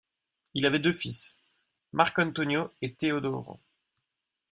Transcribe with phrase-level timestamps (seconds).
[0.55, 1.37] Il avait deux fils,
[1.93, 3.59] Marc'Antonio et Teodoro.